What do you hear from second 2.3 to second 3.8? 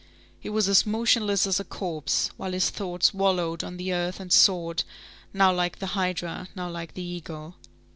while his thoughts wallowed on